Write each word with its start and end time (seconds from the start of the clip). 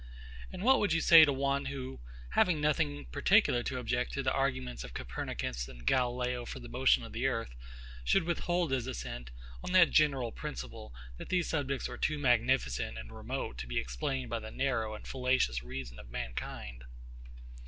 And 0.51 0.63
what 0.63 0.79
would 0.79 0.93
you 0.93 0.99
say 0.99 1.25
to 1.25 1.31
one, 1.31 1.65
who, 1.65 1.99
having 2.31 2.59
nothing 2.59 3.05
particular 3.11 3.61
to 3.61 3.77
object 3.77 4.13
to 4.13 4.23
the 4.23 4.31
arguments 4.33 4.83
of 4.83 4.95
COPERNICUS 4.95 5.67
and 5.67 5.85
GALILEO 5.85 6.43
for 6.47 6.57
the 6.59 6.67
motion 6.67 7.03
of 7.03 7.13
the 7.13 7.27
earth, 7.27 7.53
should 8.03 8.23
withhold 8.23 8.71
his 8.71 8.87
assent, 8.87 9.29
on 9.63 9.73
that 9.73 9.91
general 9.91 10.31
principle, 10.31 10.91
that 11.17 11.29
these 11.29 11.47
subjects 11.49 11.87
were 11.87 11.99
too 11.99 12.17
magnificent 12.17 12.97
and 12.97 13.11
remote 13.15 13.59
to 13.59 13.67
be 13.67 13.77
explained 13.77 14.31
by 14.31 14.39
the 14.39 14.49
narrow 14.49 14.95
and 14.95 15.05
fallacious 15.07 15.61
reason 15.61 15.99
of 15.99 16.09
mankind? 16.09 16.85